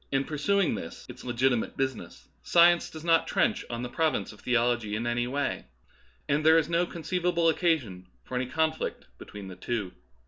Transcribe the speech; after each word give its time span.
pursuing 0.25 0.73
this 0.73 1.05
its 1.09 1.23
legitimate 1.23 1.77
business, 1.77 2.27
science 2.41 2.89
does 2.89 3.03
not 3.05 3.27
trench 3.27 3.63
on 3.69 3.83
the 3.83 3.87
province 3.87 4.31
of 4.33 4.39
theology 4.39 4.95
in 4.95 5.05
any 5.05 5.27
way, 5.27 5.63
and 6.27 6.43
there 6.43 6.57
is 6.57 6.67
no 6.67 6.87
conceivable 6.87 7.47
occasion 7.49 8.07
for 8.23 8.33
any 8.35 8.47
conflict 8.47 9.05
between 9.19 9.47
the 9.47 9.55
two. 9.55 9.91